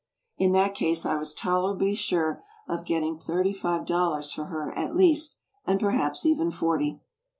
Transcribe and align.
In 0.35 0.51
that 0.53 0.73
case 0.73 1.05
I 1.05 1.15
was 1.17 1.35
tolerably 1.35 1.93
sure 1.93 2.41
of 2.67 2.85
getting 2.85 3.19
thirty 3.19 3.53
five 3.53 3.85
dollan 3.85 4.23
for 4.23 4.45
her 4.45 4.75
at 4.75 4.95
least, 4.95 5.37
and 5.63 5.79
perhaps 5.79 6.25
even 6.25 6.49
forty. 6.49 7.01